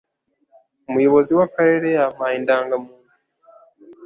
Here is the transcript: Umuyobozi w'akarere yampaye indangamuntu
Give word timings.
Umuyobozi 0.89 1.31
w'akarere 1.39 1.87
yampaye 1.97 2.35
indangamuntu 2.39 3.11